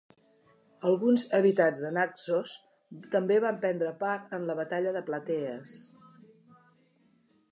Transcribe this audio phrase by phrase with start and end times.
[0.91, 2.53] Alguns habitants de Naxos
[3.17, 5.77] també van prendre part en la Batalla de Platees.